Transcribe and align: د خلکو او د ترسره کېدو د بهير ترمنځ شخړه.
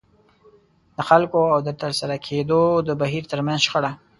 د 0.97 0.99
خلکو 1.09 1.41
او 1.53 1.59
د 1.67 1.69
ترسره 1.81 2.15
کېدو 2.27 2.61
د 2.87 2.89
بهير 3.01 3.23
ترمنځ 3.31 3.59
شخړه. 3.65 3.91